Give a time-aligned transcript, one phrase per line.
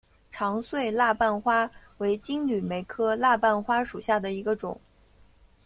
[0.31, 1.69] 长穗蜡瓣花
[1.99, 4.81] 为金缕梅科蜡瓣花属下的一个种。